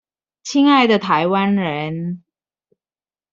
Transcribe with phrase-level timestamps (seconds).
[0.45, 2.23] 親愛的臺灣人